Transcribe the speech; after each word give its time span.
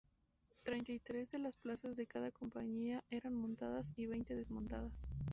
Treinta 0.63 0.91
y 0.93 0.99
tres 0.99 1.29
de 1.29 1.37
las 1.37 1.57
plazas 1.57 1.95
de 1.95 2.07
cada 2.07 2.31
compañía 2.31 3.03
eran 3.11 3.35
montadas 3.35 3.93
y 3.95 4.07
veinte 4.07 4.33
desmontadas. 4.33 5.07